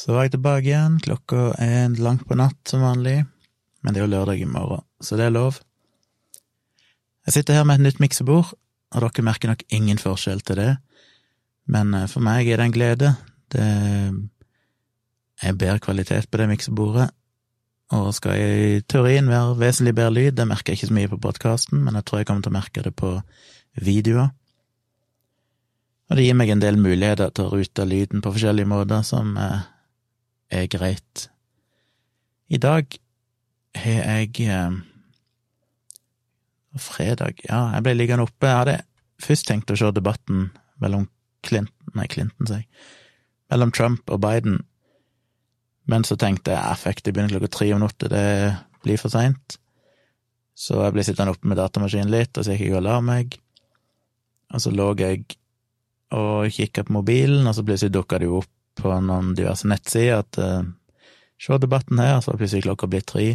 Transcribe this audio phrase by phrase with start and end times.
[0.00, 3.18] Så var jeg tilbake igjen, klokka er langt på natt som vanlig,
[3.84, 5.58] men det er jo lørdag i morgen, så det er lov.
[7.28, 8.54] Jeg sitter her med et nytt miksebord,
[8.94, 10.70] og dere merker nok ingen forskjell til det,
[11.68, 13.10] men eh, for meg er det en glede.
[13.52, 13.66] Det
[15.44, 17.10] er bedre kvalitet på det miksebordet,
[17.92, 20.38] og skal i teorien være vesentlig bedre lyd.
[20.38, 22.56] Det merker jeg ikke så mye på podkasten, men jeg tror jeg kommer til å
[22.56, 23.10] merke det på
[23.84, 24.30] videoer.
[26.08, 29.36] Og det gir meg en del muligheter til å rute lyden på forskjellige måter som
[29.38, 29.68] eh,
[30.50, 31.28] er greit.
[32.50, 32.98] I dag
[33.78, 34.78] har jeg eh,
[36.78, 38.46] Fredag, ja, jeg ble liggende oppe.
[38.46, 38.76] Jeg hadde
[39.22, 40.50] først tenkt å se debatten
[40.82, 41.08] mellom
[41.46, 42.68] Clinton Nei, Clinton, sier jeg.
[43.50, 44.60] Mellom Trump og Biden.
[45.90, 48.26] Men så tenkte jeg fuck, det begynner klokka tre om natta, det
[48.84, 49.56] blir for seint.
[50.54, 53.34] Så jeg ble sittende oppe med datamaskinen litt, og så gikk jeg og la meg.
[54.54, 55.24] Og så lå jeg
[56.14, 60.20] og kikka på mobilen, og så plutselig dukka det jo opp på noen diverse nettsider
[60.22, 60.62] at uh,
[61.40, 63.32] se debatten her, så plutselig klokka blitt tre.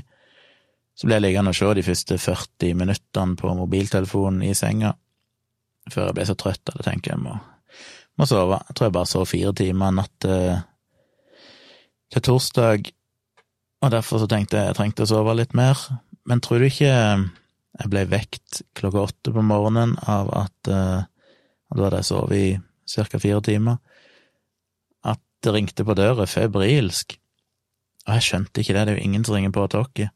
[0.96, 4.94] Så ble jeg liggende og se de første 40 minuttene på mobiltelefonen i senga,
[5.92, 7.36] før jeg ble så trøtt at jeg tenker jeg må,
[8.16, 8.62] må sove.
[8.70, 10.62] Jeg tror jeg bare sov fire timer natt til,
[12.14, 12.92] til torsdag,
[13.84, 15.82] og derfor så tenkte jeg jeg trengte å sove litt mer.
[16.26, 16.94] Men tror du ikke
[17.76, 21.04] jeg ble vekt klokka åtte på morgenen av at uh,
[21.76, 22.50] Da hadde jeg sovet i
[22.94, 23.20] ca.
[23.20, 23.80] fire timer.
[25.46, 27.20] Det ringte på døra febrilsk.
[28.06, 30.10] Og jeg skjønte ikke det, det er jo ingen som ringer på og talker.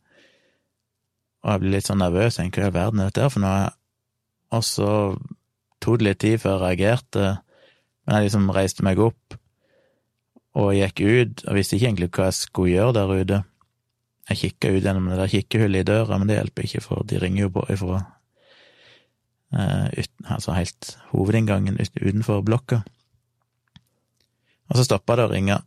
[1.44, 3.70] Og jeg blir litt sånn nervøs, tenker hva i all verden er dette for noe?
[4.58, 4.90] Og så
[5.84, 7.28] tok det litt tid før jeg reagerte,
[8.04, 9.38] men jeg liksom reiste meg opp
[10.60, 13.42] og gikk ut, og visste ikke egentlig hva jeg skulle gjøre der ute.
[14.30, 17.22] Jeg kikka ut gjennom det der kikkehullet i døra, men det hjelper ikke, for de
[17.22, 18.02] ringer jo på ifra
[19.54, 22.82] uh, ut, altså helt hovedinngangen utenfor blokka.
[24.70, 25.58] Og så stoppa det å ringe,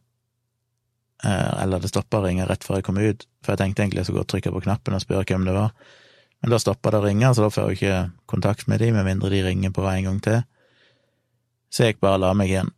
[1.27, 4.03] uh, eller det stoppa å ringe rett før jeg kom ut, for jeg tenkte egentlig
[4.03, 5.75] jeg skulle gå og trykke på knappen og spørre hvem det var,
[6.43, 7.99] men da stoppa det å ringe, så da får jeg ikke
[8.31, 10.41] kontakt med de, med mindre de ringer på en gang til.
[11.71, 12.73] Så jeg gikk bare og la meg igjen.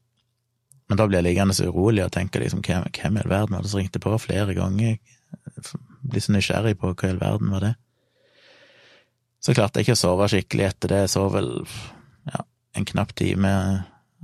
[0.84, 3.64] Men da blir jeg liggende så urolig og tenker liksom, hvem, i all verden var
[3.64, 4.98] det som ringte på flere ganger?
[6.04, 7.72] Blir så nysgjerrig på hva i all verden var det.
[9.40, 11.00] Så klarte jeg ikke å sove skikkelig etter det.
[11.06, 11.50] Jeg sov vel
[12.28, 12.44] ja,
[12.76, 13.54] en knapp time.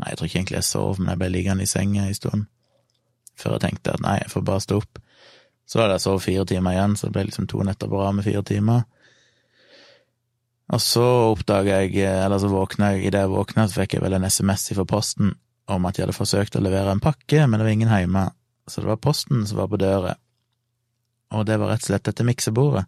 [0.00, 2.46] Nei, jeg tror ikke egentlig jeg sov, men jeg ble liggende i senga en stund.
[3.40, 5.00] Før jeg tenkte at nei, jeg får bare stå opp.
[5.68, 8.16] Så hadde jeg sovet fire timer igjen, så det ble liksom to netter på rad
[8.16, 8.86] med fire timer.
[10.70, 14.16] Og så oppdaga jeg, eller så våkna jeg, idet jeg våkna, så fikk jeg vel
[14.16, 15.34] en SMS fra Posten
[15.70, 18.24] om at de hadde forsøkt å levere en pakke, men det var ingen hjemme,
[18.66, 20.16] så det var Posten som var på døra,
[21.34, 22.86] og det var rett og slett dette miksebordet.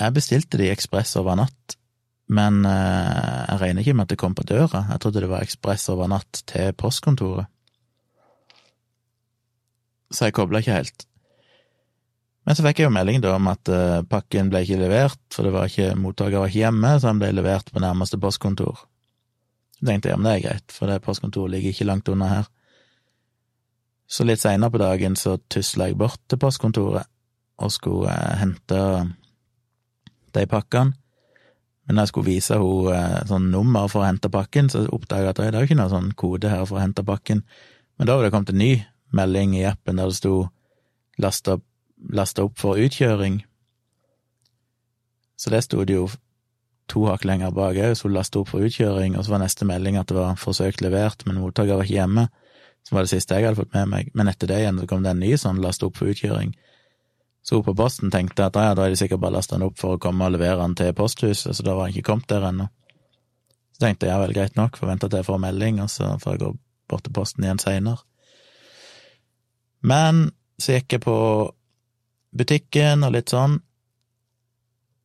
[0.00, 1.76] Jeg bestilte det i ekspress over natt,
[2.32, 3.31] men eh, jeg
[3.62, 6.42] regner ikke med at det kom på døra, jeg trodde det var ekspress over natt
[6.50, 7.48] til postkontoret.
[10.12, 11.06] Så jeg kobla ikke helt.
[12.42, 15.46] Men så fikk jeg jo melding da om at uh, pakken ble ikke levert, for
[15.46, 18.82] det var ikke, mottaker var ikke hjemme, så den ble levert på nærmeste postkontor.
[19.78, 22.50] Så tenkte jeg ja, det er greit, for det postkontoret ligger ikke langt unna her.
[24.10, 27.08] Så litt seinere på dagen så tusla jeg bort til postkontoret
[27.62, 28.82] og skulle uh, hente
[30.34, 30.98] de pakkene.
[31.86, 35.26] Men da jeg skulle vise henne uh, sånn nummer for å hente pakken, så oppdaga
[35.26, 37.42] jeg at det er jo ikke noe sånn kode her for å hente pakken.
[37.98, 38.72] Men da var det kommet en ny
[39.12, 40.36] melding i appen der det sto
[41.20, 41.68] lasta opp
[42.42, 43.42] opp for utkjøring.
[45.36, 46.08] Så det sto det jo
[46.90, 49.66] to hakk lenger bak òg, så hun lasta opp for utkjøring, og så var neste
[49.68, 52.26] melding at det var forsøkt levert, men mottaker var ikke hjemme,
[52.82, 54.10] som var det siste jeg hadde fått med meg.
[54.18, 56.54] Men etter det igjen så kom det en ny sånn lasta opp for utkjøring.
[57.42, 59.80] Så hun på posten tenkte at ja, da er de sikkert bare lasta den opp
[59.80, 62.46] for å komme og levere den til posthuset, så da var han ikke kommet der
[62.46, 62.68] ennå.
[63.74, 66.36] Så tenkte jeg ja vel, greit nok, forventa til jeg får melding, og så får
[66.36, 66.52] jeg gå
[66.92, 68.04] bort til posten igjen seinere.
[69.82, 70.28] Men
[70.62, 71.18] så gikk jeg på
[72.38, 73.58] butikken og litt sånn.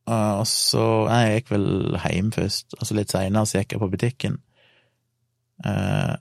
[0.08, 1.68] Og så Nei, jeg gikk vel
[2.04, 4.38] hjem først, og så litt seinere så gikk jeg på butikken.
[5.66, 6.14] Eh,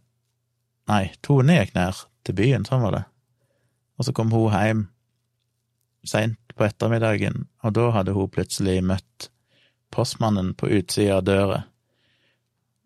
[0.90, 3.06] nei, Tone gikk ned til byen, sånn var det.
[4.02, 4.88] Og så kom hun hjem
[6.10, 9.30] seint på ettermiddagen, og da hadde hun plutselig møtt
[9.94, 11.64] postmannen på utsida av døra,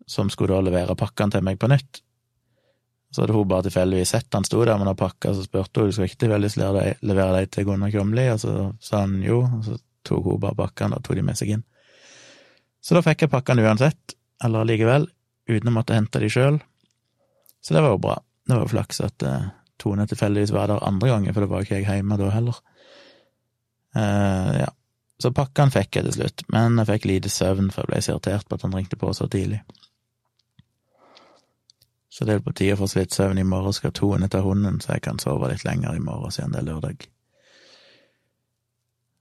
[0.06, 2.02] som skulle da levere pakkene til meg på nytt.
[3.12, 5.90] Så hadde hun bare tilfeldigvis sett han sto der med noen pakker, så spurte hun
[5.90, 6.58] du skal ikke tilfeldigvis
[7.04, 9.78] levere dem til Gunnar Kjomli, og så sa han jo, og så
[10.08, 11.64] tok hun bare pakkene og tok de med seg inn.
[12.82, 15.06] Så da fikk jeg pakkene uansett, eller likevel,
[15.50, 16.58] uten å måtte hente de sjøl.
[17.62, 18.16] Så det var jo bra.
[18.48, 21.66] Det var jo flaks at uh, Tone tilfeldigvis var der andre gangen, for det var
[21.66, 22.58] ikke jeg hjemme da heller.
[23.96, 24.70] Uh, ja.
[25.22, 28.14] Så pakkene fikk jeg til slutt, men jeg fikk lite søvn, for jeg ble så
[28.16, 29.60] irritert på at han ringte på så tidlig.
[32.12, 34.80] Så det er på tide å få litt søvn i morgen, skal Tone ta hunden,
[34.82, 37.06] så jeg kan sove litt lenger i morgen siden det er lørdag.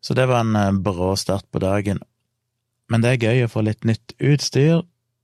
[0.01, 2.01] Så det var en eh, brå start på dagen.
[2.89, 4.81] Men det er gøy å få litt nytt utstyr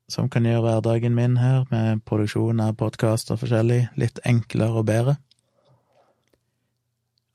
[0.07, 5.17] som kan gjøre hverdagen min her, med produksjon av podkaster forskjellig, litt enklere og bedre.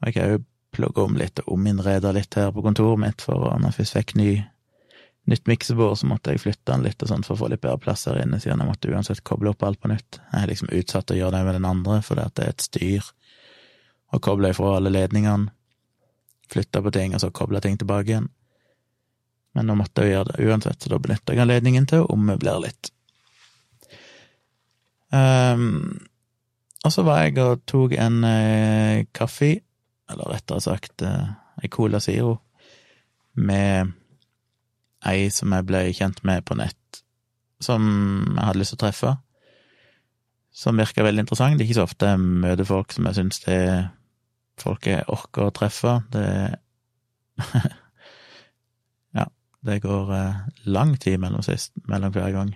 [0.00, 3.52] Og jeg har jo plugge om litt og ominnrede litt her på kontoret mitt, for
[3.52, 4.30] når jeg først fikk ny
[5.30, 7.78] nytt miksebord, så måtte jeg flytte den litt og sånt for å få litt bedre
[7.82, 10.18] plass her inne, siden jeg måtte uansett koble opp alt på nytt.
[10.18, 13.10] Jeg har liksom utsatt å gjøre det med den andre, fordi det er et styr
[14.12, 15.52] å koble ifra alle ledningene,
[16.52, 18.30] flytte på ting, og så koble ting tilbake igjen.
[19.56, 22.64] Men nå måtte jeg gjøre det uansett, så da benytter jeg anledningen til å ommøblere
[22.66, 22.90] litt.
[25.12, 26.00] Um,
[26.82, 29.54] og så var jeg og tok en eh, kaffe,
[30.12, 31.32] eller rettere sagt eh,
[31.62, 32.36] ei Cola Zero,
[33.34, 33.92] med
[35.08, 37.02] ei som jeg ble kjent med på nett,
[37.62, 37.82] som
[38.36, 39.12] jeg hadde lyst til å treffe,
[40.52, 41.58] som virka veldig interessant.
[41.58, 43.86] Det er ikke så ofte jeg møter folk som jeg syns det er
[44.60, 46.00] folk jeg orker å treffe.
[46.12, 46.26] Det
[49.16, 49.26] Ja,
[49.64, 52.52] det går eh, lang tid mellom sist, mellom hver gang.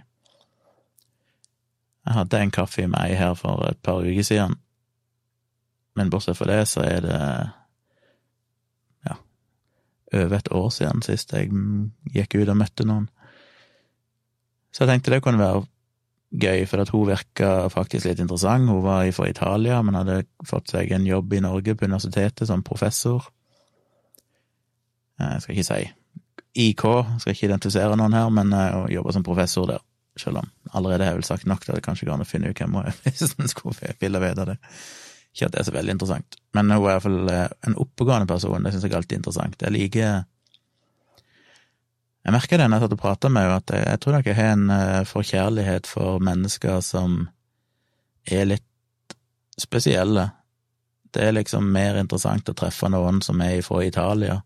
[2.06, 4.54] Jeg hadde en kaffe med ei her for et par uker siden,
[5.96, 7.20] men bortsett fra det så er det
[9.08, 9.16] ja,
[10.12, 11.52] over et år siden sist jeg
[12.14, 13.08] gikk ut og møtte noen.
[14.72, 15.64] Så jeg tenkte det kunne være
[16.36, 18.68] gøy, for at hun virka faktisk litt interessant.
[18.68, 22.64] Hun var fra Italia, men hadde fått seg en jobb i Norge på universitetet som
[22.66, 23.30] professor.
[25.16, 25.86] Jeg skal ikke si
[26.56, 26.84] IK,
[27.20, 29.84] skal ikke identifisere noen her, men eh, hun jobba som professor der.
[30.16, 32.28] Selv om allerede har jeg vel sagt nok til at det kanskje går an å
[32.28, 34.56] finne ut hvem hun er, hvis en skulle ville vite det.
[35.36, 37.74] Ikke at det er så veldig interessant, men hun er i hvert fall eh, en
[37.82, 39.60] oppegående person, det syns jeg alltid er interessant.
[39.60, 40.22] Jeg liker
[42.24, 44.36] Jeg merker det når jeg satt og prata med henne, at jeg, jeg, tror jeg
[44.38, 47.18] har en uh, forkjærlighet for mennesker som
[48.24, 49.14] er litt
[49.60, 50.24] spesielle.
[51.12, 54.40] Det er liksom mer interessant å treffe noen som er fra Italia,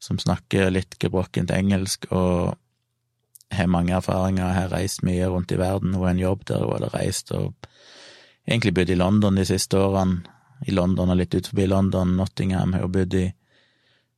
[0.00, 2.56] som snakker litt gebrokkent engelsk og
[3.52, 5.94] har mange erfaringer, har reist mye rundt i verden.
[5.94, 7.52] Hun har en jobb der hun hadde reist og
[8.48, 10.22] egentlig bodd i London de siste årene.
[10.66, 12.16] I London og litt ut forbi London.
[12.18, 13.26] Nottingham har jeg bodd i,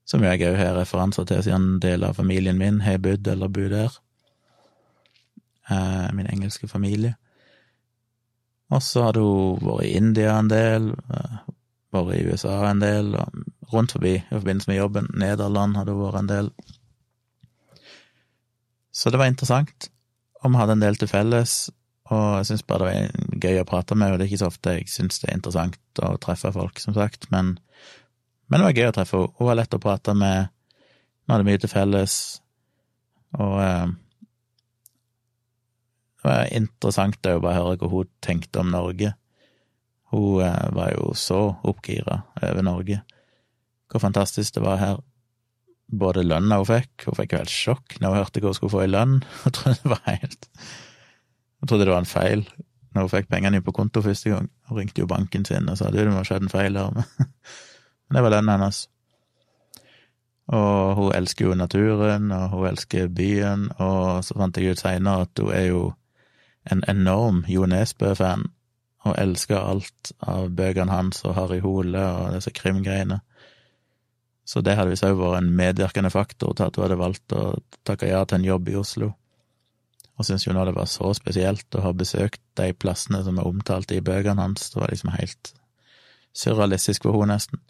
[0.08, 3.68] som jeg òg har referanser til, siden deler av familien min har bodd eller bor
[3.68, 3.98] der.
[5.70, 7.16] Eh, min engelske familie.
[8.70, 11.38] Og så hadde hun vært i India en del, eh,
[11.92, 15.10] vært i USA en del, og rundt forbi i forbindelse med jobben.
[15.12, 16.50] Nederland hadde hun vært en del.
[18.92, 19.90] Så det var interessant,
[20.42, 21.70] og vi hadde en del til felles,
[22.10, 24.50] og jeg syns bare det var gøy å prate med, og det er ikke så
[24.50, 27.54] ofte jeg syns det er interessant å treffe folk, som sagt, men,
[28.50, 29.34] men det var gøy å treffe henne.
[29.38, 30.50] Hun var lett å prate med,
[31.22, 32.16] vi hadde mye til felles,
[33.38, 33.92] og eh,
[36.20, 39.14] det var interessant å bare høre hva hun tenkte om Norge.
[40.10, 43.00] Hun eh, var jo så oppgira over Norge,
[43.86, 45.00] hvor fantastisk det var her.
[45.90, 48.74] Både lønna hun fikk, hun fikk jo helt sjokk når hun hørte hva hun skulle
[48.74, 49.20] få i lønn.
[49.44, 50.50] Hun trodde det var helt
[51.60, 52.44] jeg trodde det var en feil
[52.90, 54.48] når hun fikk pengene på konto første gang.
[54.68, 56.90] Hun ringte jo banken sin og sa du, det må ha skjedd en feil her.
[58.08, 58.80] Men det var lønnen hennes.
[60.50, 65.28] Og hun elsker jo naturen, og hun elsker byen, og så fant jeg ut seinere
[65.28, 65.84] at hun er jo
[66.70, 68.48] en enorm Jo Nesbø-fan,
[69.06, 73.20] og elsker alt av bøkene hans og Harry Hole og disse krimgreiene.
[74.44, 77.44] Så det hadde visst òg vært en medvirkende faktor til at hun hadde valgt å
[77.86, 79.12] takke ja til en jobb i Oslo
[80.20, 83.48] og syntes jo nå det var så spesielt å ha besøkt de plassene som er
[83.48, 84.68] omtalt i bøkene hans.
[84.68, 85.52] Det var liksom helt
[86.36, 87.62] surrealistisk for henne, nesten.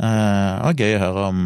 [0.00, 1.42] Eh, og gøy å høre om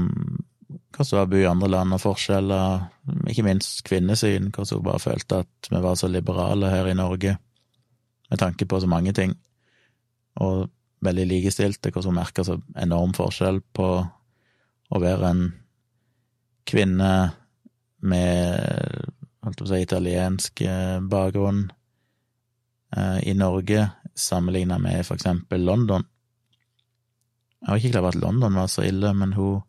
[0.95, 2.87] hvordan det var å bo i andre land, og forskjeller,
[3.33, 7.35] ikke minst kvinnesyn, hvordan hun bare følte at vi var så liberale her i Norge,
[8.31, 9.35] med tanke på så mange ting,
[10.38, 10.69] og
[11.02, 13.90] veldig likestilte, hvordan hun merka så enorm forskjell på
[14.90, 15.45] å være en
[16.71, 17.11] kvinne
[18.00, 19.11] med
[19.45, 21.66] holdt å si, italiensk eh, bakgrunn
[22.97, 26.04] eh, i Norge, sammenligna med for eksempel London.
[27.61, 29.61] Jeg var ikke klar over at London var så ille, men hun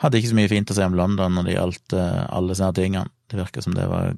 [0.00, 2.78] hadde ikke så mye fint å si om London når det gjaldt eh, alle sånne
[2.80, 3.12] tingene.
[3.26, 4.14] Det virka som det var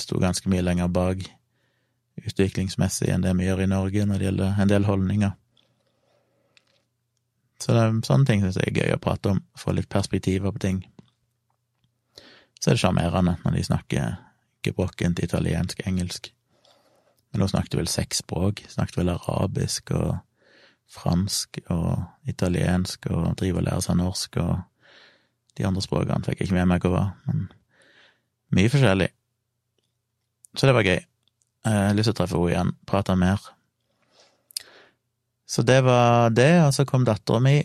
[0.00, 1.22] sto ganske mye lenger bak
[2.24, 5.32] utviklingsmessig enn det vi gjør i Norge når det gjelder en del holdninger.
[7.62, 10.52] Så det, er sånne ting syns jeg er gøy å prate om, få litt perspektiver
[10.52, 10.82] på ting
[12.60, 14.14] så er det sjarmerende når de snakker
[14.64, 16.30] gebrokkent italiensk, engelsk.
[17.32, 18.62] Men hun snakket vel seks språk.
[18.70, 20.14] Snakket vel arabisk og
[20.94, 24.54] fransk og italiensk og driver og lærer seg norsk og
[25.58, 27.44] de andre språkene fikk jeg ikke med meg hva var, men
[28.54, 29.10] mye forskjellig.
[30.54, 30.98] Så det var gøy.
[31.64, 33.44] Jeg har lyst til å treffe henne igjen, prate mer.
[35.46, 37.58] Så det var det, og så kom dattera mi,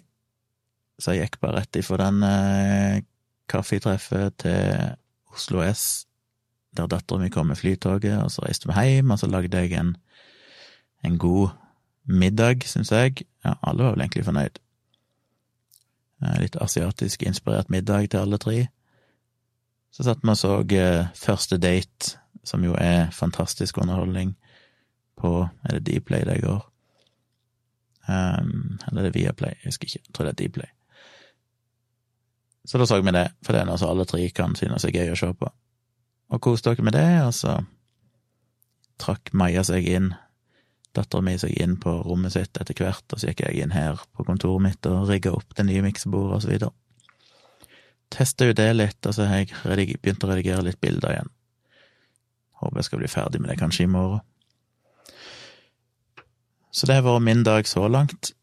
[1.00, 3.02] så jeg gikk bare rett ifra den eh,
[3.50, 4.96] kaffetreffet til
[5.34, 6.06] Oslo S,
[6.78, 9.74] der dattera mi kom med flytoget, og så reiste vi hjem, og så lagde jeg
[9.80, 9.96] en,
[11.06, 11.50] en god
[12.06, 13.26] middag, syns jeg.
[13.46, 14.60] Ja, alle var vel egentlig fornøyd.
[16.24, 18.68] Eh, litt asiatisk inspirert middag til alle tre.
[19.92, 24.36] Så satt vi og så eh, Første date, som jo er fantastisk underholdning,
[25.20, 26.66] på Er det Dplay det går?
[28.10, 29.50] Um, eller er det Viaplay?
[29.50, 30.00] Jeg husker ikke.
[30.08, 30.79] Jeg tror det er Dplay.
[32.68, 34.96] Så da så vi det, for det er noe som alle tre kan synes er
[34.96, 35.52] gøy å se på.
[36.30, 37.56] Og koste dere med det, og så
[39.00, 40.12] trakk Maja seg inn,
[40.96, 44.02] dattera mi seg inn på rommet sitt etter hvert, og så gikk jeg inn her
[44.14, 46.76] på kontoret mitt og rigga opp det nye miksebordet og så videre.
[48.10, 51.32] Testa jo det litt, og så har jeg begynt å redigere litt bilder igjen.
[52.60, 54.26] Håper jeg skal bli ferdig med det kanskje i morgen.
[56.74, 58.34] Så det har vært min dag så langt.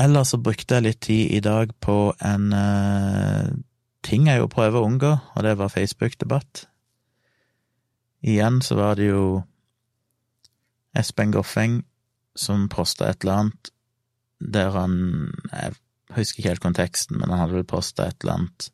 [0.00, 3.50] Ellers så brukte jeg litt tid i dag på en uh,
[4.02, 6.64] ting jeg jo prøver å unngå, og det var Facebook-debatt.
[8.24, 9.44] Igjen så var det jo
[10.96, 11.82] Espen Goffeng
[12.34, 13.70] som posta et eller annet
[14.44, 14.94] der han
[15.52, 15.74] Jeg
[16.16, 18.66] husker ikke helt konteksten, men han hadde vel posta et eller annet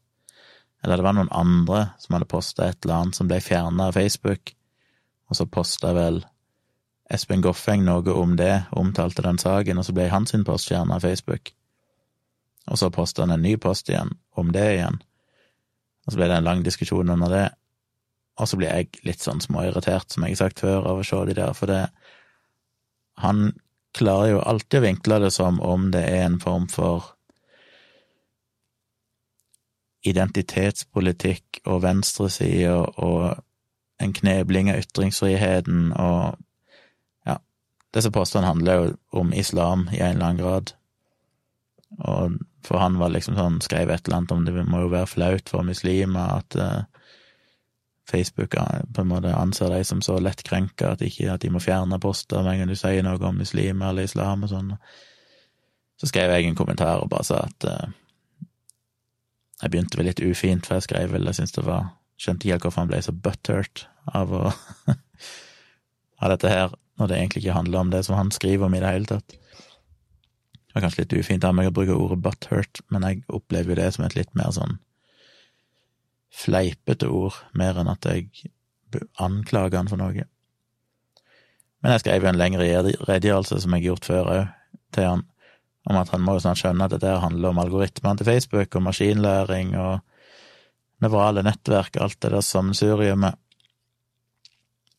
[0.82, 3.98] Eller det var noen andre som hadde posta et eller annet som ble fjerna av
[3.98, 4.54] Facebook,
[5.28, 6.22] og så posta vel
[7.10, 11.06] Espen Goffeng noe om det, omtalte den saken, og så ble hans post fjerna av
[11.06, 11.52] Facebook.
[12.70, 15.00] Og så posta han en ny post igjen, om det igjen.
[16.06, 17.46] Og så ble det en lang diskusjon under det.
[18.40, 21.18] Og så blir jeg litt sånn småirritert, som jeg har sagt før, av å se
[21.28, 21.88] de der, for det
[23.20, 23.50] Han
[23.92, 27.10] klarer jo alltid å vinkle det som om det er en form for
[30.08, 33.42] identitetspolitikk og venstresida og
[34.00, 36.38] en knebling av ytringsfriheten og
[37.94, 40.72] disse postene handler jo om islam i en eller annen grad,
[41.98, 45.10] og for han var liksom sånn, skrev et eller annet om det må jo være
[45.10, 46.82] flaut for muslimer at uh,
[48.10, 51.62] Facebook uh, på en måte anser dem som så lettkrenka at, ikke, at de må
[51.62, 54.74] fjerne poster med en gang du sier noe om muslimer eller islam og sånn.
[56.00, 57.88] Så skrev jeg en kommentar og bare sa at uh,
[59.60, 62.52] jeg begynte vel litt ufint, for jeg skrev vel, jeg syntes det var Skjønte ikke
[62.52, 63.82] helt hvorfor han ble så butthurt
[64.12, 64.40] av å
[66.20, 68.82] ha dette her når det egentlig ikke handler om det som han skriver om i
[68.82, 69.36] det hele tatt.
[70.70, 73.78] Det var kanskje litt ufint av meg å bruke ordet butthurt, men jeg opplever jo
[73.80, 74.76] det som et litt mer sånn
[76.30, 78.52] fleipete ord, mer enn at jeg
[79.18, 80.28] anklager han for noe.
[81.80, 82.68] Men jeg skrev jo en lengre
[83.08, 84.54] redegjørelse, som jeg har gjort før òg,
[84.94, 85.26] til han,
[85.90, 88.86] om at han må jo snart skjønne at dette handler om algoritmene til Facebook og
[88.86, 90.04] maskinlæring og
[91.00, 93.39] nevrale nettverk, alt det der sammensuriumet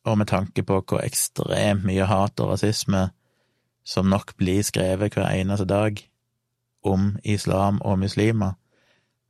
[0.04, 3.08] og med tanke på hvor ekstremt mye hat og rasisme
[3.84, 5.98] som nok blir skrevet hver eneste dag
[6.86, 8.56] om islam og muslimer,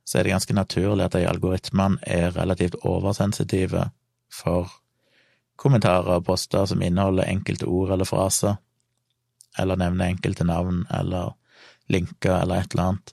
[0.05, 3.89] så er det ganske naturlig at de algoritmene er relativt oversensitive
[4.33, 4.71] for
[5.57, 8.57] kommentarer og poster som inneholder enkelte ord eller fraser,
[9.59, 11.35] eller nevner enkelte navn eller
[11.93, 13.12] linker eller et eller annet.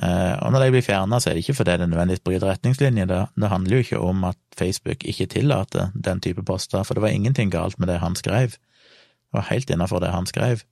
[0.00, 3.08] Eh, og når de blir fjerna, så er det ikke fordi det nødvendigvis bryter retningslinjer.
[3.10, 7.12] Det, handler jo ikke om at Facebook ikke tillater den type poster, for det var
[7.12, 8.56] ingenting galt med det han skrev.
[8.56, 10.64] Det var helt innafor det han skrev.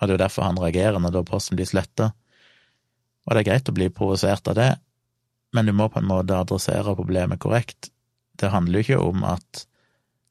[0.00, 2.12] Og det er jo derfor han reagerer når da posten blir sletta.
[3.26, 4.70] Og det er greit å bli provosert av det,
[5.54, 7.92] men du må på en måte adressere problemet korrekt.
[8.40, 9.66] Det handler jo ikke om at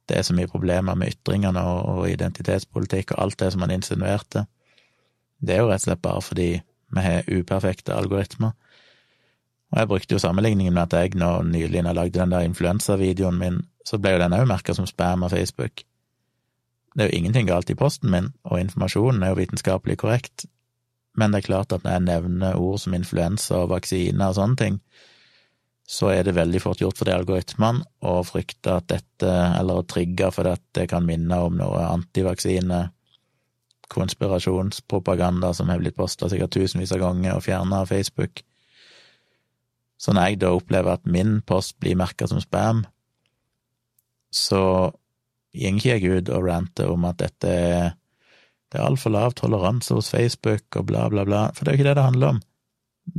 [0.09, 4.43] det er så mye problemer med ytringene og, identitetspolitikk og alt det som han insinuerte.
[5.39, 6.49] Det er jo rett og slett bare fordi
[6.91, 8.55] vi har uperfekte algoritmer.
[9.71, 13.39] Og jeg brukte jo sammenligningen med at jeg nå nylig har lagd den der influensavideoen
[13.39, 15.85] min, så ble jo den òg merka som spam av Facebook.
[16.91, 20.45] Det er jo ingenting galt i posten min, og informasjonen er jo vitenskapelig korrekt,
[21.15, 24.59] men det er klart at når jeg nevner ord som influensa og vaksine og sånne
[24.59, 24.81] ting,
[25.91, 29.87] så er det veldig fort gjort for de algoritmene å frykte at dette, eller å
[29.87, 32.85] trigge for at det kan minne om noe antivaksine
[33.91, 38.43] konspirasjonspropaganda som har blitt posta sikkert tusenvis av ganger og fjerna av Facebook.
[40.01, 42.85] Så når jeg da opplever at min post blir merka som spam,
[44.31, 44.63] så
[45.51, 47.91] går ikke jeg ut og ranter om at dette er
[48.71, 51.81] det er altfor lav toleranse hos Facebook og bla, bla, bla, for det er jo
[51.81, 52.37] ikke det det handler om.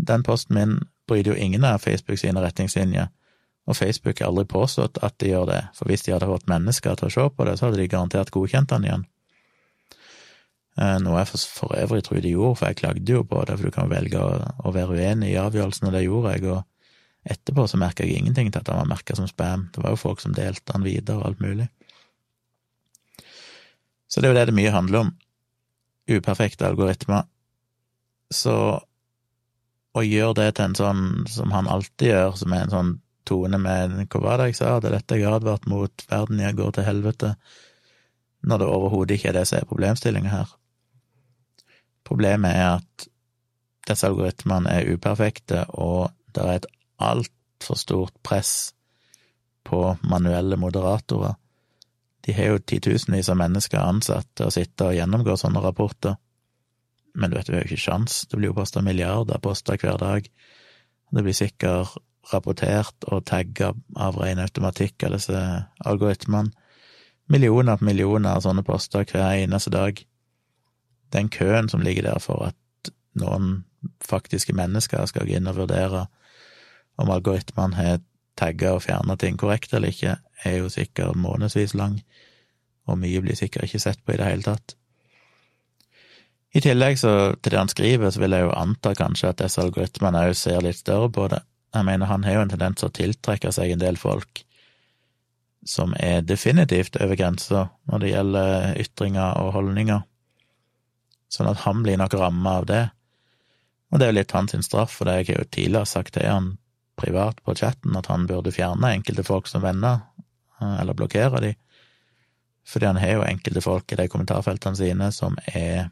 [0.09, 3.11] Den posten min bryter jo ingen av Facebook sine retningslinjer,
[3.69, 6.97] og Facebook har aldri påstått at de gjør det, for hvis de hadde fått mennesker
[6.97, 9.05] til å se på det, så hadde de garantert godkjent den igjen.
[10.81, 13.69] Eh, noe jeg for, øvrig tror de gjorde, for jeg klagde jo på det, for
[13.69, 17.67] du kan velge å, å være uenig i avgjørelsen, og det gjorde jeg, og etterpå
[17.69, 20.23] så merka jeg ingenting til at han var merka som spam, det var jo folk
[20.25, 21.69] som delte han videre og alt mulig.
[24.09, 25.13] Så det er jo det det mye handler om.
[26.11, 27.29] Uperfekte algoritmer.
[28.33, 28.57] Så
[29.93, 32.93] å gjøre det til en sånn som han alltid gjør, som er en sånn
[33.29, 34.75] tone med Hva var det jeg sa?
[34.81, 36.05] Det er dette jeg har advart mot.
[36.11, 37.35] Verden jeg går til helvete.
[38.45, 40.53] Når det overhodet ikke er det som er problemstillinga her.
[42.05, 43.07] Problemet er at
[43.89, 46.69] disse algoritmene er uperfekte, og det er et
[47.03, 48.73] altfor stort press
[49.67, 51.39] på manuelle moderatorer.
[52.23, 56.19] De har jo titusenvis av mennesker ansatt til å sitte og gjennomgå sånne rapporter,
[57.15, 59.99] men du vet, vi har jo ikke sjans, det blir jo posta milliarder poster hver
[60.01, 60.29] dag.
[61.13, 61.99] Det blir sikkert
[62.33, 65.43] rapportert og tagga av ren automatikk av disse
[65.85, 66.55] algoritmene.
[67.33, 70.01] Millioner på millioner av sånne poster hver eneste dag.
[71.13, 73.65] Den køen som ligger der for at noen
[74.05, 76.07] faktiske mennesker skal gå inn og vurdere
[77.01, 78.03] om algoritmene har
[78.39, 82.01] tagga og fjerna ting korrekt eller ikke, er jo sikkert månedsvis lang,
[82.89, 84.77] og mye blir sikkert ikke sett på i det hele tatt.
[86.53, 89.61] I tillegg så, til det han skriver, så vil jeg jo anta kanskje at disse
[89.63, 91.41] algoritmene òg ser litt større på det.
[91.73, 94.43] Jeg mener, han har jo en tendens til å tiltrekke seg en del folk
[95.65, 100.03] som er definitivt over grensa når det gjelder ytringer og holdninger,
[101.33, 102.83] sånn at han blir nok ramma av det.
[103.93, 106.29] Og det er jo litt hans straff, for det jeg har jo tidligere sagt til
[106.29, 106.53] han
[107.01, 110.05] privat på chatten at han burde fjerne enkelte folk som venner,
[110.61, 111.55] eh, eller blokkere de,
[112.69, 115.91] fordi han har jo enkelte folk i de kommentarfeltene sine som er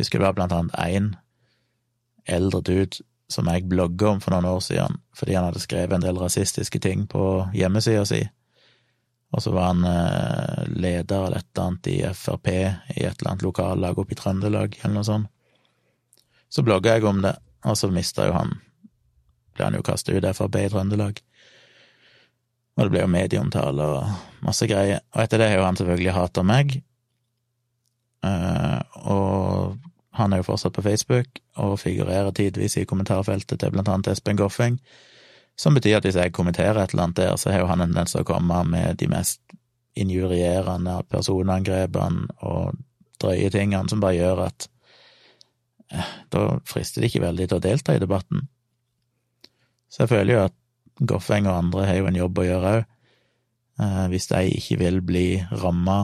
[0.00, 1.08] Husker det var blant annet én
[2.24, 6.04] eldre dude som jeg blogga om for noen år siden, fordi han hadde skrevet en
[6.04, 8.22] del rasistiske ting på hjemmesida si.
[9.32, 13.30] Og så var han eh, leder eller et eller annet i Frp i et eller
[13.30, 15.30] annet lokallag oppe i Trøndelag, eller noe sånt.
[16.52, 17.32] Så blogga jeg om det,
[17.64, 18.58] og så mista jo han
[19.56, 21.22] ble han jo kasta ut Frp i Trøndelag.
[22.76, 25.02] Og det ble jo medieomtale og masse greier.
[25.12, 26.78] Og etter det har jo han selvfølgelig hata meg.
[28.24, 28.80] Uh,
[29.12, 29.78] og
[30.16, 34.38] han er jo fortsatt på Facebook og figurerer tidvis i kommentarfeltet til blant annet Espen
[34.38, 34.78] Goffeng,
[35.58, 37.92] som betyr at hvis jeg kommenterer et eller annet der, så har jo han en
[37.92, 39.40] tendens til å komme med de mest
[39.98, 42.78] injurierende personangrepene og
[43.22, 44.66] drøye tingene som bare gjør at
[45.92, 48.48] eh, da frister det ikke veldig til å delta i debatten.
[49.92, 50.58] Så jeg føler jo at
[51.02, 52.90] Goffeng og andre har jo en jobb å gjøre òg.
[53.82, 55.26] Eh, hvis de ikke vil bli
[55.62, 56.00] ramma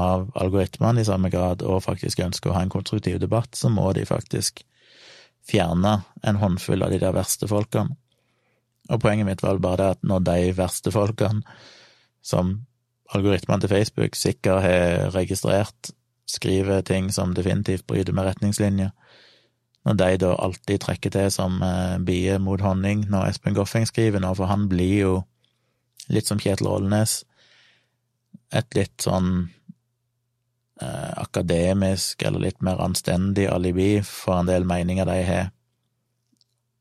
[0.00, 3.90] av algoritmene i samme grad, og faktisk ønsker å ha en konstruktiv debatt, så må
[3.96, 4.62] de faktisk
[5.48, 7.96] fjerne en håndfull av de der verste folkene.
[8.90, 11.42] Og poenget mitt var bare det at når de verste folkene,
[12.22, 12.58] som
[13.14, 15.92] algoritmene til Facebook sikkert har registrert,
[16.30, 18.90] skriver ting som definitivt bryter med retningslinjer,
[19.84, 24.20] når de da alltid trekker til som bier bie mot honning når Espen Goffeng skriver
[24.20, 25.14] nå, for han blir jo
[26.12, 27.22] litt som Kjetil Ålnes,
[28.52, 29.48] et litt sånn
[30.82, 35.50] eh, akademisk eller litt mer anstendig alibi for en del meninger de har.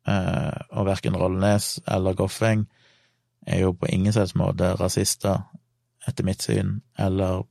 [0.09, 2.65] Eh, og verken Rollnes eller Goffeng
[3.47, 5.43] er jo på ingen slags måte rasister,
[6.07, 7.43] etter mitt syn, eller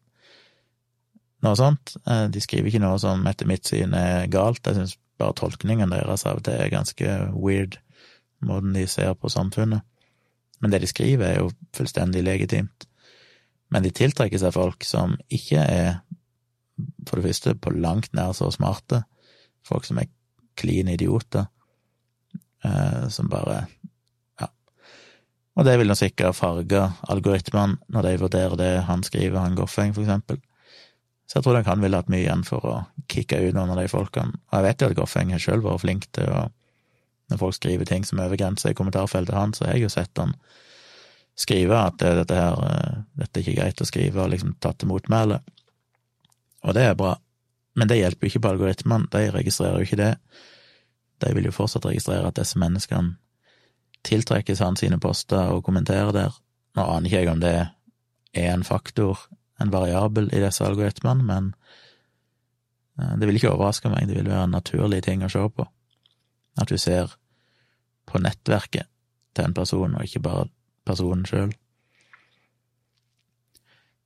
[1.44, 1.96] noe sånt.
[2.08, 4.64] Eh, de skriver ikke noe som etter mitt syn er galt.
[4.66, 7.78] Jeg syns bare tolkningen deres av det er ganske weird,
[8.44, 9.84] måten de ser på samfunnet.
[10.62, 12.88] Men det de skriver, er jo fullstendig legitimt.
[13.70, 16.00] Men de tiltrekker seg folk som ikke er,
[17.06, 19.04] for det første, på langt nær så smarte.
[19.66, 20.10] Folk som er
[20.58, 21.46] klin idioter.
[22.64, 23.66] Eh, som bare
[24.40, 24.48] Ja.
[25.56, 29.94] Og det vil nå sikkert farge algoritmene når de vurderer det han skriver, han Goffeng,
[29.94, 30.40] for eksempel.
[31.28, 32.76] Så jeg tror nok han ville hatt mye igjen for å
[33.08, 34.38] kicke ut noen av de folkene.
[34.48, 36.48] Og jeg vet jo at Goffeng har sjøl vært flink til å
[37.28, 39.88] Når folk skriver ting som er over grensa i kommentarfeltet hans, så har jeg jo
[39.92, 40.30] sett han
[41.36, 44.88] skrive at dette her eh, dette er ikke greit å skrive, og liksom tatt til
[44.88, 45.42] motmæle.
[46.64, 47.18] Og det er bra.
[47.76, 50.14] Men det hjelper jo ikke på algoritmene, de registrerer jo ikke det.
[51.18, 53.16] De vil jo fortsatt registrere at disse menneskene
[54.06, 56.36] tiltrekkes hans sine poster og kommenterer der.
[56.78, 59.26] Nå aner ikke jeg om det er en faktor
[59.58, 61.54] en variabel i disse algoritmene, men
[63.00, 65.66] eh, det vil ikke overraske meg, det vil være en naturlig ting å se på.
[66.58, 67.16] At du ser
[68.08, 68.86] på nettverket
[69.34, 70.46] til en person, og ikke bare
[70.86, 71.50] personen sjøl.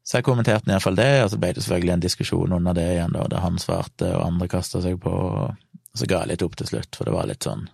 [0.03, 3.13] Så jeg kommenterte iallfall det, og så ble det selvfølgelig en diskusjon under det igjen,
[3.15, 5.13] da, der han svarte og andre kasta seg på,
[5.95, 7.67] så ga jeg litt opp til slutt, for det var litt sånn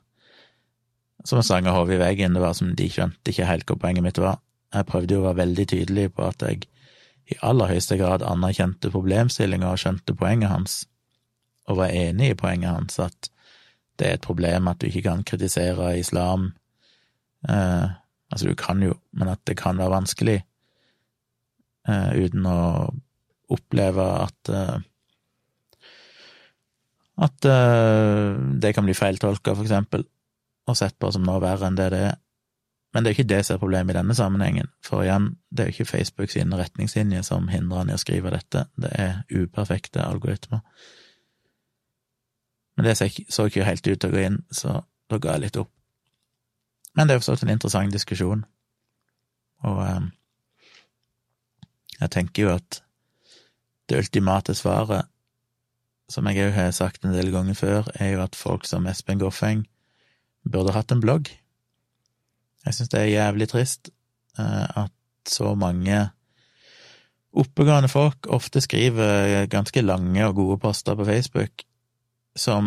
[1.24, 4.04] som å sange hodet i veggen, det var som de skjønte ikke helt hvor poenget
[4.04, 4.38] mitt var.
[4.74, 6.68] Jeg prøvde jo å være veldig tydelig på at jeg
[7.28, 10.78] i aller høyeste grad anerkjente problemstillinga og skjønte poenget hans,
[11.68, 13.31] og var enig i poenget hans, at
[14.00, 16.52] det er et problem at du ikke kan kritisere islam.
[17.48, 17.88] Eh,
[18.31, 20.38] altså, du kan jo, men at det kan være vanskelig
[21.88, 22.61] eh, uten å
[23.48, 24.76] oppleve at uh,
[27.18, 30.04] at uh, det kan bli feiltolka, for eksempel,
[30.68, 32.18] og sett på som noe verre enn det det er.
[32.94, 35.64] Men det er jo ikke det som er problemet i denne sammenhengen, for igjen, det
[35.64, 39.18] er jo ikke Facebook sine retningslinjer som hindrer han i å skrive dette, det er
[39.28, 40.62] uperfekte algoritmer.
[42.78, 44.78] Men det så ikke helt ut til å gå inn, så
[45.11, 45.72] da ga jeg litt opp.
[46.96, 48.46] Men det er jo forstått en interessant diskusjon,
[49.68, 50.09] og um,
[51.98, 52.81] jeg tenker jo at
[53.90, 55.11] det ultimate svaret,
[56.08, 59.20] som jeg òg har sagt en del ganger før, er jo at folk som Espen
[59.20, 59.66] Goffeng
[60.48, 61.28] burde hatt en blogg.
[62.64, 63.90] Jeg syns det er jævlig trist
[64.40, 64.94] uh, at
[65.28, 66.06] så mange
[67.38, 71.64] oppegående folk ofte skriver ganske lange og gode poster på Facebook,
[72.38, 72.64] som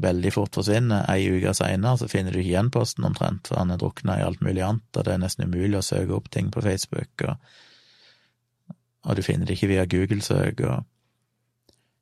[0.00, 1.04] veldig fort forsvinner.
[1.12, 4.24] Ei uke seinere så finner du ikke igjen posten omtrent, for han er drukna i
[4.24, 7.12] alt mulig annet, og det er nesten umulig å søke opp ting på Facebook.
[7.28, 7.36] og
[9.06, 10.84] og du finner det ikke via Google-søk, og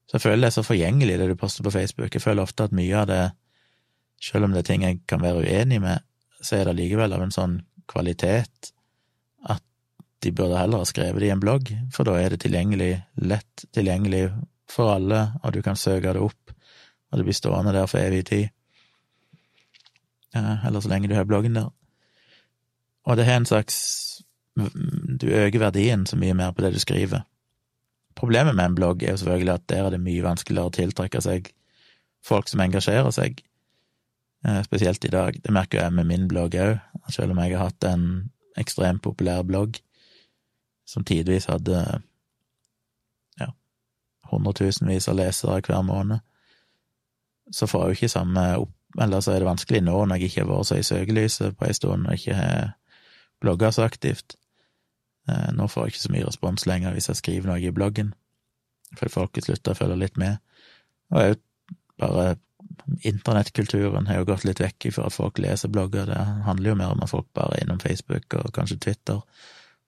[0.04, 2.12] Så jeg føler det er så forgjengelig, det du poster på Facebook.
[2.14, 3.22] Jeg føler ofte at mye av det,
[4.22, 6.04] selv om det er ting jeg kan være uenig med,
[6.44, 7.58] så er det likevel av en sånn
[7.90, 8.72] kvalitet
[9.48, 9.62] at
[10.24, 12.92] de burde heller ha skrevet det i en blogg, for da er det tilgjengelig,
[13.24, 14.26] lett tilgjengelig
[14.70, 16.52] for alle, og du kan søke det opp,
[17.12, 18.52] og det blir stående der for evig tid.
[20.34, 21.68] Eller så lenge du har bloggen der.
[23.04, 23.76] Og det har en slags
[25.20, 27.24] du øker verdien så mye mer på det du skriver.
[28.14, 31.20] Problemet med en blogg er jo selvfølgelig at der er det mye vanskeligere å tiltrekke
[31.24, 31.50] seg
[32.24, 33.42] folk som engasjerer seg,
[34.46, 35.40] eh, spesielt i dag.
[35.42, 36.78] Det merker jeg med min blogg òg,
[37.10, 39.80] selv om jeg har hatt en ekstremt populær blogg
[40.86, 41.80] som tidvis hadde
[43.40, 43.50] ja,
[44.30, 46.22] hundretusenvis av lesere hver måned,
[47.52, 48.72] så får jeg jo ikke samme opp...
[48.94, 51.66] Eller så er det vanskelig nå når jeg ikke har vært så i søkelyset på
[51.66, 52.68] ei stund og ikke har
[53.42, 54.36] blogga så aktivt.
[55.28, 58.12] Eh, nå får jeg ikke så mye respons lenger hvis jeg skriver noe i bloggen,
[58.98, 60.40] fordi folk har slutta å følge litt med.
[61.14, 61.42] Og òg
[62.00, 62.34] bare
[63.06, 66.94] internettkulturen har jo gått litt vekk for at folk leser blogger, det handler jo mer
[66.94, 69.20] om at folk bare er innom Facebook og kanskje Twitter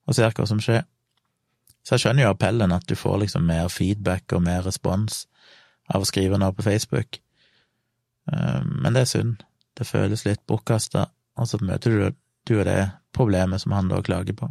[0.06, 0.84] og ser hva som skjer.
[1.86, 5.24] Så jeg skjønner jo appellen at du får liksom mer feedback og mer respons
[5.92, 7.20] av å skrive noe på Facebook,
[8.32, 9.44] eh, men det er synd.
[9.76, 12.80] Det føles litt bortkasta, og så møter du, du det
[13.14, 14.48] problemet som han da klager på.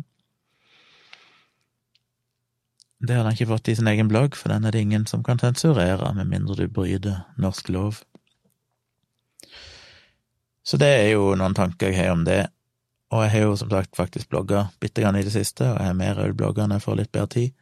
[2.99, 5.23] Det hadde han ikke fått i sin egen blogg, for den er det ingen som
[5.23, 7.99] kan sensurere, med mindre du bryter norsk lov.
[10.65, 12.45] Så det er jo noen tanker jeg har om det,
[13.13, 15.91] og jeg har jo som sagt faktisk blogga bitte grann i det siste, og jeg
[15.91, 17.53] har mer blogga når jeg får litt bedre tid.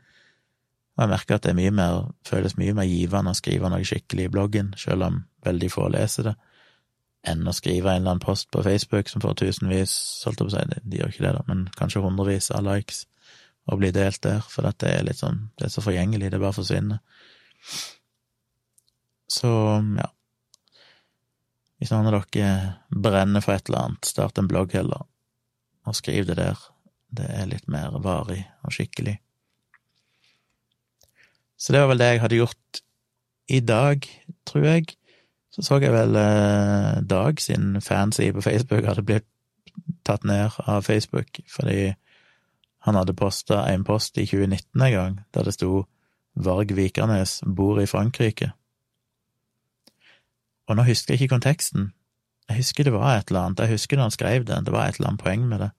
[0.94, 4.30] Og jeg merker at det mye mer, føles mye mer givende å skrive noe skikkelig
[4.30, 6.36] i bloggen, selv om veldig få leser det,
[7.28, 9.96] enn å skrive en eller annen post på Facebook som får tusenvis,
[10.28, 13.08] holdt jeg på å si, de gjør ikke det, da, men kanskje hundrevis av likes
[13.70, 16.56] å bli delt der, for det er litt sånn Det er så forgjengelig, det bare
[16.58, 17.00] forsvinner.
[19.32, 19.50] Så,
[19.98, 20.10] ja
[21.80, 22.52] Hvis noen av dere
[22.92, 25.08] brenner for et eller annet, start en blogg heller,
[25.84, 26.60] og skriv det der.
[27.14, 29.18] Det er litt mer varig og skikkelig.
[31.60, 32.80] Så det var vel det jeg hadde gjort
[33.52, 34.08] i dag,
[34.48, 34.96] tror jeg.
[35.54, 39.28] Så så jeg vel eh, Dag sin fanside på Facebook hadde blitt
[40.08, 41.94] tatt ned av Facebook, fordi
[42.84, 45.86] han hadde posta en post i 2019 en gang, der det sto
[46.36, 48.52] Varg Vikernes bor i Frankrike.
[50.68, 51.92] Og nå husker jeg ikke konteksten.
[52.50, 54.88] Jeg husker det var et eller annet, jeg husker da han skrev det, det var
[54.88, 55.70] et eller annet poeng med det.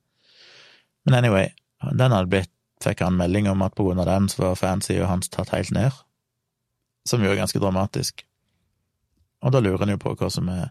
[1.04, 1.50] Men anyway,
[1.92, 5.08] den hadde blitt, fikk han melding om at på grunn av den så var fansida
[5.08, 5.92] hans tatt helt ned,
[7.08, 8.24] som jo er ganske dramatisk.
[9.44, 10.70] Og da lurer en jo på hva som er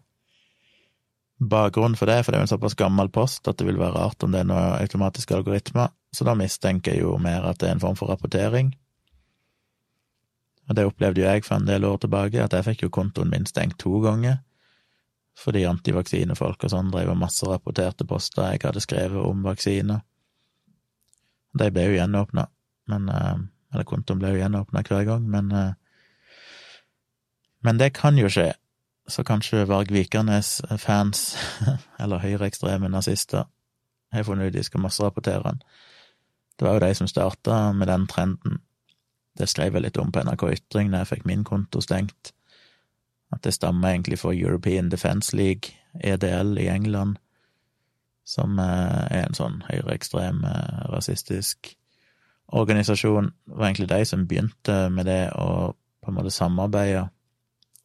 [1.49, 3.97] bakgrunnen for det, for det er jo en såpass gammel post at det vil være
[3.97, 7.69] rart om det er noen automatiske algoritmer, så da mistenker jeg jo mer at det
[7.69, 8.73] er en form for rapportering.
[10.69, 13.31] Og det opplevde jo jeg for en del år tilbake, at jeg fikk jo kontoen
[13.33, 14.39] min stengt to ganger,
[15.39, 20.03] fordi antivaksinefolk og sånn drev og masserapporterte poster jeg hadde skrevet om vaksiner.
[21.57, 22.47] De ble jo gjenåpna,
[22.93, 23.35] men eh,
[23.73, 25.73] Eller kontoen ble jo gjenåpna hver gang, men eh,
[27.65, 28.51] Men det kan jo skje
[29.07, 31.37] så kanskje Varg Vikernes-fans,
[32.01, 33.43] eller høyreekstreme nazister,
[34.13, 35.61] har funnet ut de skal masserapportere han.
[36.59, 38.61] Det var jo de som starta med den trenden.
[39.37, 42.33] Det skrev jeg litt om på NRK Ytring da jeg fikk min konto stengt,
[43.33, 47.17] at det stammer egentlig fra European Defence League, EDL, i England,
[48.25, 51.73] som eh, er en sånn høyreekstrem, eh, rasistisk
[52.53, 53.31] organisasjon.
[53.45, 57.07] Det var egentlig de som begynte med det å på en måte samarbeide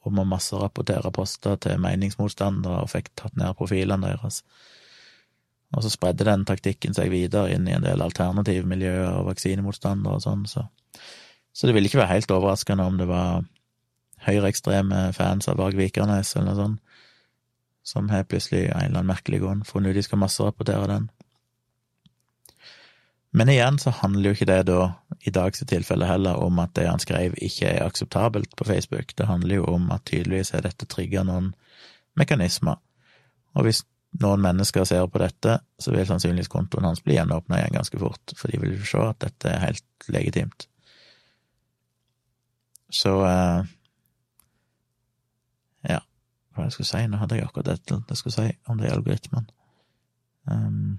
[0.06, 4.42] om masse masserapportere poster til meningsmotstandere og fikk tatt ned profilene deres.
[5.76, 10.16] Og så spredde den taktikken seg videre inn i en del alternative miljøer og vaksinemotstandere
[10.16, 10.68] og sånn, så,
[11.52, 13.42] Så det ville ikke være helt overraskende om det var
[14.22, 16.80] høyreekstreme fans av Varg Vikernes eller noe sånt,
[17.82, 21.08] som har plutselig en eller annen merkelig grunn funnet ut de skal masserapportere den.
[23.36, 24.80] Men igjen så handler jo ikke det da,
[25.20, 29.12] i dags tilfelle heller, om at det han skrev ikke er akseptabelt på Facebook.
[29.16, 31.52] Det handler jo om at tydeligvis er dette trigga noen
[32.16, 32.80] mekanismer.
[33.54, 33.82] Og hvis
[34.22, 38.34] noen mennesker ser på dette, så vil sannsynligvis kontoen hans bli gjenåpna igjen ganske fort,
[38.36, 40.68] for de vil jo se at dette er helt legitimt.
[42.88, 43.66] Så eh,
[45.92, 46.00] ja,
[46.54, 47.04] hva jeg skulle si?
[47.10, 49.50] Nå hadde jeg akkurat dette jeg skulle si om de algoritmen.
[50.48, 50.96] Um,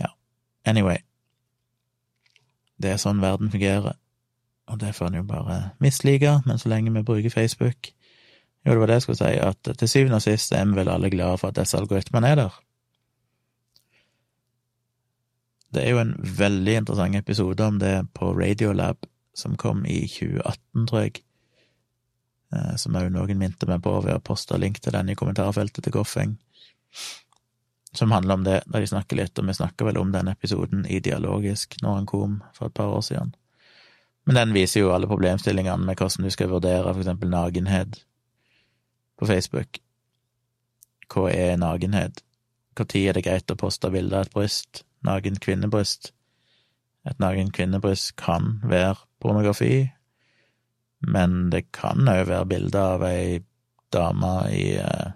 [0.00, 0.10] ja,
[0.66, 0.98] anyway.
[2.80, 3.96] Det er sånn verden fungerer,
[4.70, 7.92] og det får en jo bare mislike, men så lenge vi bruker Facebook
[8.64, 10.88] Jo, det var det jeg skulle si, at til syvende og sist er vi vel
[10.88, 12.54] alle glade for at disse algoritmene er der.
[15.74, 20.86] Det er jo en veldig interessant episode om det på Radiolab som kom i 2018,
[20.86, 21.20] tror jeg,
[22.54, 25.84] eh, som òg noen minte meg på ved å poste link til den i kommentarfeltet
[25.84, 26.36] til Goffeng,
[27.96, 30.86] som handler om det, der de snakker litt, og vi snakker vel om den episoden
[30.86, 33.34] i Dialogisk når han kom for et par år siden.
[34.24, 38.00] Men den viser jo alle problemstillingene med hvordan du skal vurdere for eksempel nakenhet
[39.18, 39.80] på Facebook.
[41.12, 42.22] Hva er nakenhet?
[42.74, 44.82] Når er det greit å poste bilde av et bryst?
[45.04, 46.10] Naken kvinnebryst?
[47.04, 49.90] Et naken kvinnebryst kan være pornografi,
[51.04, 53.42] men det kan òg være bilder av ei
[53.92, 55.12] dame i uh,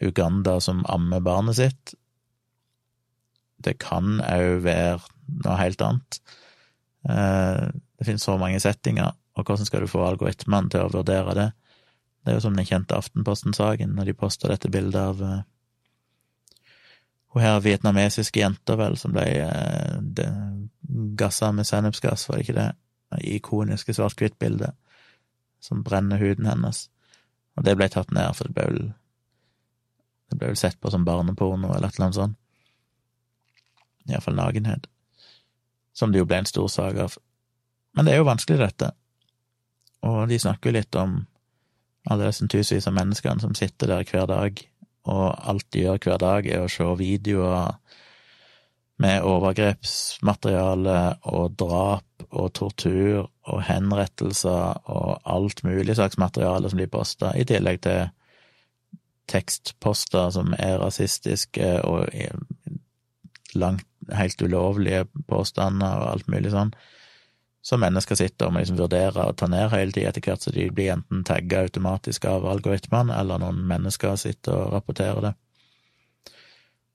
[0.00, 1.94] Uganda som ammer barnet sitt.
[3.60, 4.98] Det kan òg være
[5.44, 6.20] noe helt annet.
[7.04, 7.68] Uh,
[8.00, 11.48] det finnes så mange settinger, og hvordan skal du få algoritmene til å vurdere det?
[12.20, 15.40] Det er jo som den kjente Aftenposten-saken, når de posta dette bildet av uh,
[17.30, 20.00] hun her vietnamesiske jenta, vel, som ble uh,
[21.20, 22.70] gassa med sennepsgass, var det ikke det?
[23.18, 24.76] ikoniske svart-hvitt-bildet
[25.60, 26.88] som brenner huden hennes.
[27.58, 28.92] Og det ble tatt ned, for det ble vel
[30.30, 32.38] Det ble vel sett på som barneporno eller et eller annet sånt.
[34.08, 34.86] Iallfall nakenhet.
[35.92, 37.16] Som det jo ble en stor sak av.
[37.96, 38.92] Men det er jo vanskelig, dette.
[40.06, 41.18] Og de snakker jo litt om
[42.08, 44.62] alle disse tusenvis av menneskene som sitter der hver dag,
[45.10, 47.74] og alt de gjør hver dag, er å se videoer
[49.00, 50.96] med overgrepsmateriale
[51.32, 57.46] og drap og tortur og henrettelser og alt mulig slags materiale som blir posta, i
[57.48, 58.10] tillegg til
[59.30, 62.10] tekstposter som er rasistiske og
[63.54, 66.72] langt helt ulovlige påstander og alt mulig sånn,
[67.62, 70.52] som mennesker sitter og må liksom vurdere å ta ned hele tida etter hvert så
[70.54, 75.34] de blir enten tagga automatisk av algoritmene, eller noen mennesker sitter og rapporterer det.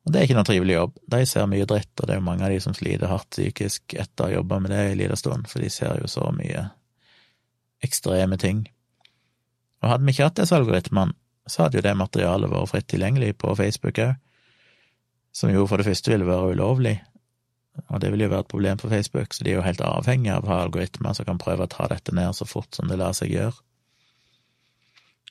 [0.05, 0.97] Og det er ikke noe trivelig jobb.
[1.09, 3.95] De ser mye dritt, og det er jo mange av de som sliter hardt psykisk
[3.97, 6.67] etter å ha jobba med det en liten stund, for de ser jo så mye
[7.85, 8.65] ekstreme ting.
[9.81, 11.17] Og hadde vi ikke hatt disse algoritmene,
[11.47, 14.15] så hadde jo det materialet vært fritt tilgjengelig på Facebook òg,
[15.35, 16.95] som jo for det første ville være ulovlig,
[17.91, 20.35] og det vil jo være et problem for Facebook, så de er jo helt avhengige
[20.37, 22.97] av å ha algoritmer som kan prøve å ta dette ned så fort som det
[23.01, 23.57] lar seg gjøre.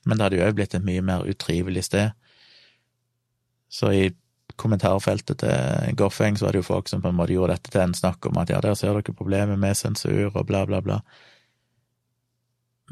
[0.04, 2.12] Men det hadde jo òg blitt et mye mer utrivelig sted.
[3.72, 4.02] Så i
[4.60, 7.82] kommentarfeltet til Goffeng, så var det jo folk som på en måte gjorde dette til
[7.82, 11.00] en snakk om at ja, der ser dere problemet med sensur og bla, bla, bla.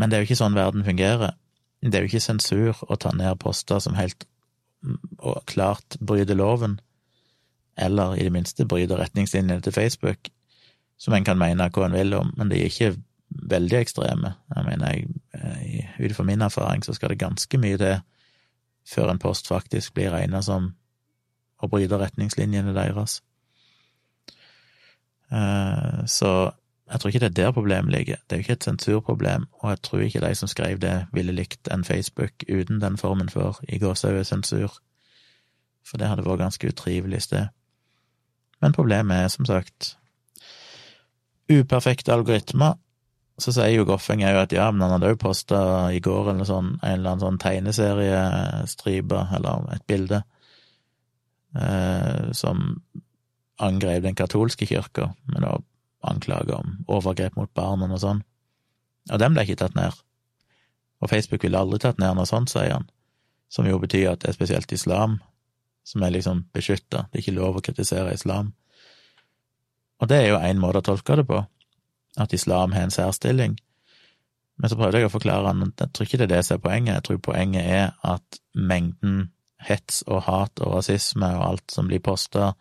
[0.00, 1.36] Men det er jo ikke sånn verden fungerer.
[1.82, 4.26] Det er jo ikke sensur å ta ned poster som helt
[5.18, 6.78] og klart bryter loven,
[7.78, 10.30] eller i det minste bryter retningslinjene til Facebook,
[10.98, 12.94] som en kan mene hva en vil om, men de er ikke
[13.50, 14.34] veldig ekstreme.
[14.54, 15.02] Jeg mener,
[15.34, 17.98] jeg, ut fra min erfaring så skal det ganske mye til
[18.86, 20.72] før en post faktisk blir regna som
[21.62, 23.20] å bryte retningslinjene deres.
[25.32, 26.32] Eh, så
[26.92, 28.16] jeg tror ikke det er der problemet ligger.
[28.28, 31.32] Det er jo ikke et sensurproblem, og jeg tror ikke de som skrev det, ville
[31.32, 34.76] likt en Facebook uten den formen for i gåseøyne sensur,
[35.88, 37.46] for det hadde vært ganske utrivelig sted.
[38.60, 39.96] Men problemet er, som sagt,
[41.52, 42.76] uperfekte algoritmer.
[43.40, 46.76] Så sier jo Goffeng at ja, men han hadde òg posta i går eller sånn,
[46.82, 50.22] en eller annen sånn tegneseriestripe, eller et bilde,
[51.56, 52.76] eh, som
[53.58, 55.62] angrep den katolske kirka, det å
[56.08, 58.22] anklage om overgrep mot barn og sånn.
[59.10, 59.94] Og den ble ikke tatt ned.
[61.02, 62.88] Og Facebook ville aldri tatt ned noe sånt, sier han,
[63.50, 65.18] som jo betyr at det er spesielt islam
[65.84, 68.52] som er liksom beskytta, det er ikke lov å kritisere islam.
[70.02, 71.40] Og det er jo én måte å tolke det på,
[72.22, 73.56] at islam har en særstilling.
[74.60, 76.58] Men så prøvde jeg å forklare han at jeg tror ikke det er det som
[76.58, 81.74] er poenget, jeg tror poenget er at mengden hets og hat og rasisme og alt
[81.74, 82.52] som blir posta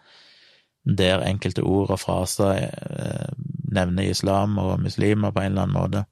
[0.84, 3.34] der enkelte ord og fraser eh,
[3.72, 6.06] nevner islam og muslimer på en eller annen måte,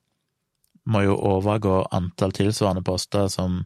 [0.86, 3.64] må jo overgå antall tilsvarende poster som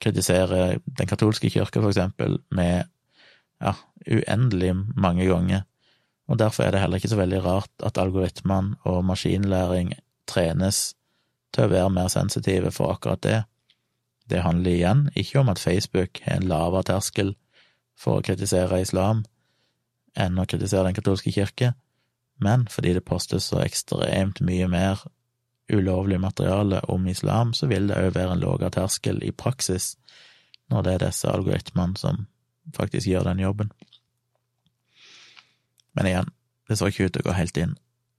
[0.00, 2.84] kritiserer den katolske kirka, for eksempel, med
[3.60, 3.72] ja,
[4.06, 5.64] uendelig mange ganger.
[6.28, 9.94] Og derfor er det heller ikke så veldig rart at algoritmene og maskinlæring
[10.28, 10.94] trenes
[11.54, 13.38] til å være mer sensitive for akkurat det.
[14.30, 17.34] Det handler igjen ikke om at Facebook har en lavere terskel
[17.96, 19.24] for å kritisere islam
[20.16, 21.74] enn å kritisere den katolske kirke,
[22.42, 25.02] men fordi det postes så ekstremt mye mer
[25.72, 29.94] ulovlig materiale om islam, så vil det òg være en lavere terskel i praksis
[30.70, 32.26] når det er disse algoritmene som
[32.76, 33.70] faktisk gjør den jobben.
[35.96, 36.30] Men igjen,
[36.68, 37.76] det så ikke ut til å gå helt inn,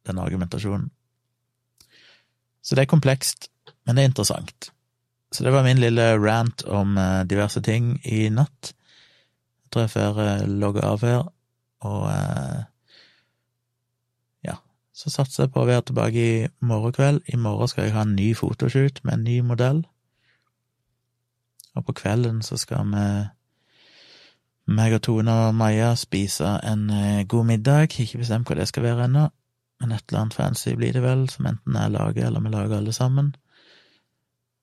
[0.08, 0.90] den argumentasjonen.
[2.64, 3.50] Så det er komplekst,
[3.86, 4.72] men det er interessant.
[5.32, 8.72] Så det var min lille rant om eh, diverse ting i natt.
[8.72, 11.28] Jeg tror jeg får eh, logge av her,
[11.86, 12.63] og eh,
[14.48, 14.58] ja,
[14.94, 17.22] så satser jeg på å være tilbake i morgen kveld.
[17.28, 19.84] I morgen skal jeg ha en ny fotoshoot med en ny modell.
[21.78, 23.08] Og på kvelden så skal vi,
[24.74, 26.88] meg og Tone og Maja, spise en
[27.30, 27.94] god middag.
[27.94, 29.28] Ikke bestemt hva det skal være ennå.
[29.80, 32.80] Men et eller annet fancy blir det vel, som enten jeg lager, eller vi lager
[32.80, 33.36] alle sammen.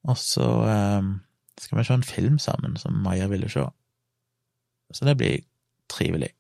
[0.05, 1.11] Og så eh,
[1.61, 3.65] skal vi se en film sammen som Maja ville se.
[4.93, 5.45] Så det blir
[5.91, 6.35] trivelig.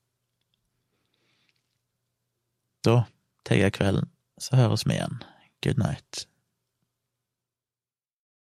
[2.84, 3.02] Da
[3.48, 5.22] tar jeg kvelden, så høres vi igjen.
[5.64, 6.26] Good night.